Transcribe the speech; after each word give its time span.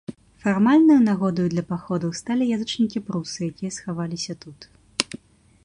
Фармальнаю 0.43 0.95
нагодаю 1.07 1.45
для 1.53 1.63
паходаў 1.73 2.15
сталі 2.21 2.47
язычнікі-прусы, 2.57 3.39
якія 3.51 3.71
схаваліся 3.77 4.33
тут. 4.45 4.59